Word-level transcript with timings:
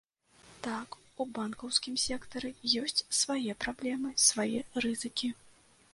Так, 0.67 0.95
у 1.21 1.27
банкаўскім 1.35 1.99
сектары 2.05 2.49
ёсць 2.85 3.05
свае 3.21 3.51
праблемы, 3.67 4.09
свае 4.29 4.59
рызыкі. 4.87 5.35